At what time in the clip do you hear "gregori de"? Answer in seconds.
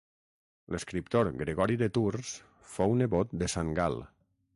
1.41-1.89